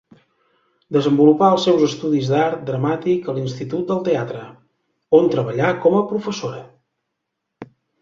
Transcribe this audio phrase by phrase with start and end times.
[0.95, 4.43] Desenvolupà els seus estudis d'art dramàtic a l'Institut del Teatre,
[5.21, 6.69] on treballà com a professora.